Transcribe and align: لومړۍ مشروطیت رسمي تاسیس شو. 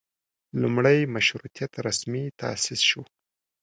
لومړۍ 0.61 0.99
مشروطیت 1.15 1.71
رسمي 1.87 2.23
تاسیس 2.41 2.81
شو. 2.89 3.01